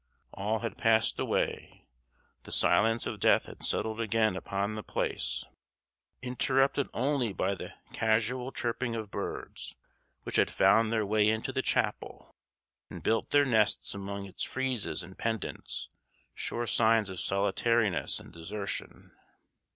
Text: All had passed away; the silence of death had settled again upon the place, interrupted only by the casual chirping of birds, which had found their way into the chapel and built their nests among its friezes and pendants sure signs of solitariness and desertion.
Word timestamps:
All 0.33 0.61
had 0.61 0.79
passed 0.79 1.19
away; 1.19 1.85
the 2.41 2.51
silence 2.51 3.05
of 3.05 3.19
death 3.19 3.45
had 3.45 3.61
settled 3.63 4.01
again 4.01 4.35
upon 4.35 4.73
the 4.73 4.81
place, 4.81 5.43
interrupted 6.23 6.87
only 6.91 7.33
by 7.33 7.53
the 7.53 7.75
casual 7.93 8.51
chirping 8.51 8.95
of 8.95 9.11
birds, 9.11 9.75
which 10.23 10.37
had 10.37 10.49
found 10.49 10.91
their 10.91 11.05
way 11.05 11.29
into 11.29 11.51
the 11.51 11.61
chapel 11.61 12.35
and 12.89 13.03
built 13.03 13.29
their 13.29 13.45
nests 13.45 13.93
among 13.93 14.25
its 14.25 14.41
friezes 14.43 15.03
and 15.03 15.19
pendants 15.19 15.91
sure 16.33 16.65
signs 16.65 17.11
of 17.11 17.19
solitariness 17.19 18.19
and 18.19 18.33
desertion. 18.33 19.11